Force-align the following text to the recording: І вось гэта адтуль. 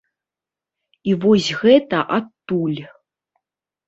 І 1.11 1.11
вось 1.25 1.49
гэта 1.59 1.99
адтуль. 2.17 2.79